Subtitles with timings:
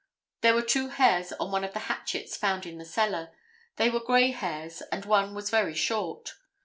[0.41, 3.29] There were two hairs on one of the hatchets found in the cellar.
[3.75, 6.33] They were gray hairs and one was very short.